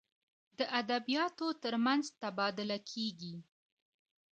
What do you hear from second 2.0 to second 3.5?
تبادله کیږي.